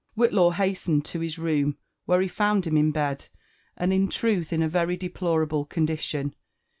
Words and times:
Whitlaw 0.17 0.53
hastened 0.53 1.05
to 1.05 1.19
his 1.19 1.37
room, 1.37 1.77
where 2.05 2.21
he 2.21 2.27
found 2.27 2.65
him 2.65 2.75
in 2.75 2.89
bed, 2.91 3.27
aod 3.79 3.91
in 3.93 4.07
truth 4.07 4.51
in 4.51 4.63
a 4.63 4.67
very 4.67 4.97
deplorable 4.97 5.63
condition. 5.65 6.33